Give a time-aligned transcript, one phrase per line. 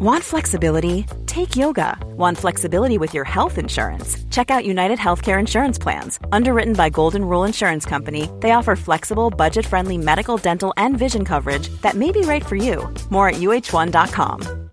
[0.00, 1.06] Want flexibility?
[1.26, 1.98] Take yoga.
[2.16, 4.16] Want flexibility with your health insurance?
[4.30, 6.20] Check out United Healthcare Insurance Plans.
[6.30, 11.24] Underwritten by Golden Rule Insurance Company, they offer flexible, budget friendly medical, dental, and vision
[11.24, 12.94] coverage that may be right for you.
[13.10, 14.70] More at uh1.com.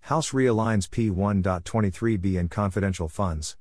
[0.00, 3.56] House realigns P1.23B and confidential funds.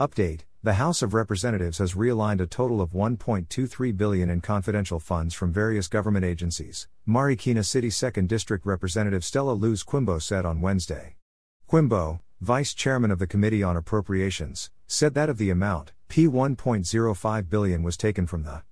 [0.00, 5.34] Update the House of Representatives has realigned a total of 1.23 billion in confidential funds
[5.34, 11.16] from various government agencies, Marikina City 2nd District Representative Stella Luz Quimbo said on Wednesday.
[11.70, 17.82] Quimbo, Vice Chairman of the Committee on Appropriations, said that of the amount, P1.05 billion
[17.82, 18.62] was taken from the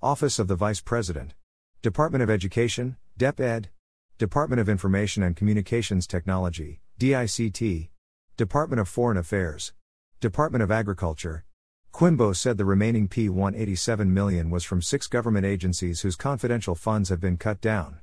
[0.00, 1.34] Office of the Vice President,
[1.82, 3.68] Department of Education, DepEd,
[4.16, 7.90] Department of Information and Communications Technology, DICT,
[8.38, 9.74] Department of Foreign Affairs,
[10.22, 11.44] Department of Agriculture.
[11.92, 17.18] Quimbo said the remaining P187 million was from six government agencies whose confidential funds have
[17.18, 17.98] been cut down.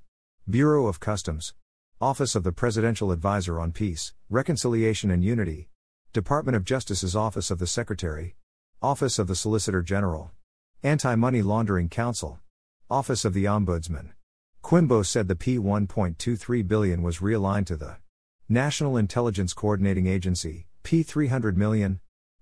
[0.50, 1.54] Bureau of Customs,
[2.02, 5.70] Office of the Presidential Advisor on Peace, Reconciliation and Unity,
[6.12, 8.36] Department of Justice's Office of the Secretary,
[8.82, 10.32] Office of the Solicitor General,
[10.84, 12.42] Anti Money Laundering Council,
[12.90, 14.10] Office of the Ombudsman.
[14.62, 17.96] Quimbo said the P1.23 billion was realigned to the
[18.50, 22.02] National Intelligence Coordinating Agency, P300 million,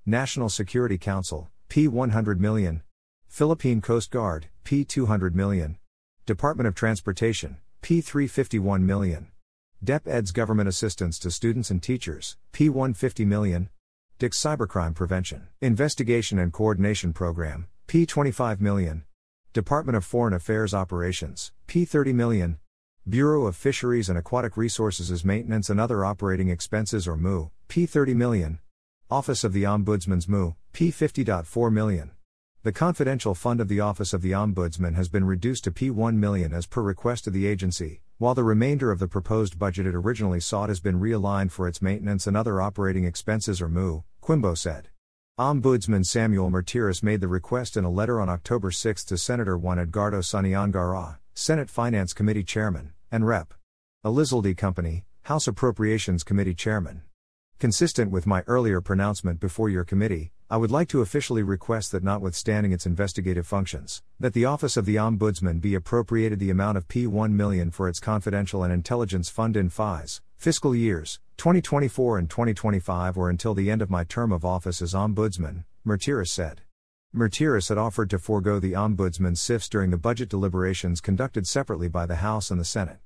[0.10, 2.82] National Security Council, P 100 million.
[3.28, 5.80] Philippine Coast Guard, P 200 million.
[6.26, 9.28] Department of Transportation, P 351 million.
[9.84, 13.68] DepEd's Government Assistance to Students and Teachers, P 150 million.
[14.18, 19.04] DICT's Cybercrime Prevention, Investigation and Coordination Program, P 25 million.
[19.52, 22.60] Department of Foreign Affairs Operations, P 30 million.
[23.10, 28.14] Bureau of Fisheries and Aquatic Resources Maintenance and Other Operating Expenses or MOOE, P 30
[28.14, 28.60] million.
[29.10, 32.12] Office of the Ombudsman's MOOE, P 50.4 million.
[32.64, 36.52] The confidential fund of the Office of the Ombudsman has been reduced to P1 million
[36.52, 40.42] as per request of the agency, while the remainder of the proposed budget it originally
[40.42, 44.90] sought has been realigned for its maintenance and other operating expenses or MOOE, Quimbo said.
[45.40, 49.80] Ombudsman Samuel Martires made the request in a letter on October 6 to Senator Juan
[49.80, 53.54] Edgardo Sonny Angara, Senate Finance Committee Chairman, and Rep.
[54.04, 54.74] Elizaldy Co,
[55.22, 57.04] House Appropriations Committee Chairman.
[57.60, 62.04] Consistent with my earlier pronouncement before your committee, I would like to officially request that
[62.04, 66.88] notwithstanding its investigative functions, that the Office of the Ombudsman be appropriated the amount of
[66.88, 73.18] P1 million for its confidential and intelligence fund in FIS, fiscal years 2024 and 2025
[73.18, 76.62] or until the end of my term of office as Ombudsman, Martires said.
[77.16, 82.06] Martires had offered to forego the Ombudsman's SIFs during the budget deliberations conducted separately by
[82.06, 83.00] the House and the Senate.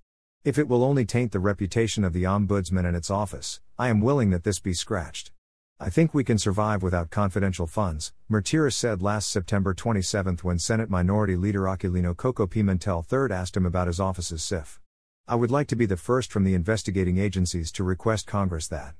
[0.43, 4.01] If it will only taint the reputation of the Ombudsman and its office, I am
[4.01, 5.31] willing that this be scratched.
[5.79, 10.89] I think we can survive without confidential funds, Martires said last September 27 when Senate
[10.89, 14.79] Minority Leader Aquilino Coco Pimentel III asked him about his office's SIF.
[15.27, 18.95] I would like to be the first from the investigating agencies to request Congress that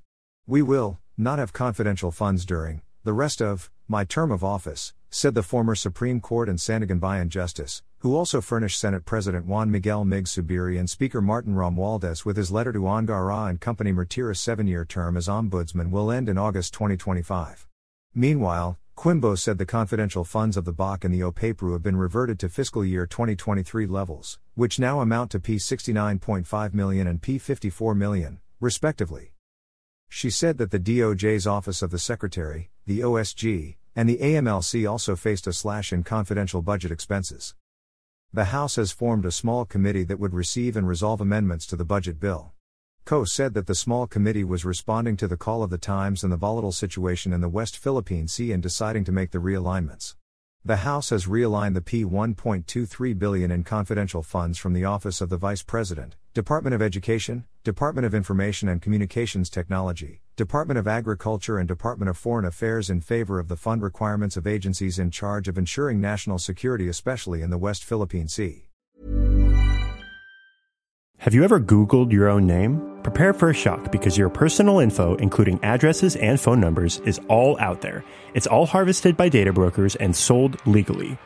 [0.45, 5.33] we will not have confidential funds during the rest of my term of office, said
[5.33, 10.25] the former Supreme Court and Sandiganbayan Justice, who also furnished Senate President Juan Miguel Mig
[10.25, 14.85] Zubiri and Speaker Martin Romualdez with his letter to Angara and Co Martires' seven year
[14.85, 17.67] term as Ombudsman will end in August 2025.
[18.15, 22.39] Meanwhile, Quimbo said the confidential funds of the BOC and the OPAPRU have been reverted
[22.39, 29.35] to fiscal year 2023 levels, which now amount to P69.5 million and P54 million, respectively.
[30.09, 35.15] She said that the DOJ's Office of the Secretary, the OSG, and the AMLC also
[35.15, 37.53] faced a slash in confidential budget expenses.
[38.33, 41.83] The House has formed a small committee that would receive and resolve amendments to the
[41.83, 42.53] budget bill.
[43.03, 46.31] Co said that the small committee was responding to the call of the times and
[46.31, 50.15] the volatile situation in the West Philippine Sea and deciding to make the realignments.
[50.63, 55.35] The House has realigned the P1.23 billion in confidential funds from the Office of the
[55.35, 61.67] Vice President, Department of Education, Department of Information and Communications Technology, Department of Agriculture and
[61.67, 65.55] Department of Foreign Affairs in favor of the fund requirements of agencies in charge of
[65.55, 68.63] ensuring national security especially in the West Philippine Sea.
[71.19, 72.81] Have you ever Googled your own name?
[73.03, 77.55] Prepare for a shock because your personal info, including addresses and phone numbers, is all
[77.59, 78.03] out there.
[78.33, 81.19] It's all harvested by data brokers and sold legally.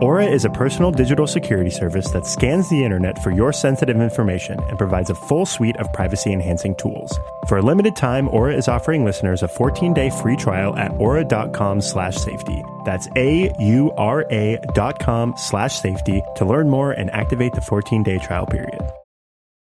[0.00, 4.56] Aura is a personal digital security service that scans the internet for your sensitive information
[4.68, 7.18] and provides a full suite of privacy enhancing tools.
[7.48, 12.16] For a limited time, Aura is offering listeners a 14-day free trial at aura.com slash
[12.16, 12.62] safety.
[12.84, 18.80] That's A-U-R-A dot com slash safety to learn more and activate the 14-day trial period.